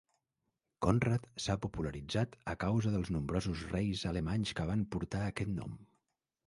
Konrad 0.85 1.27
s'ha 1.45 1.57
popularitzat 1.65 2.39
a 2.55 2.57
causa 2.65 2.95
dels 2.97 3.13
nombrosos 3.17 3.65
reis 3.77 4.09
alemanys 4.15 4.59
que 4.61 4.69
van 4.75 4.87
portar 4.97 5.27
aquest 5.29 5.55
nom. 5.63 5.81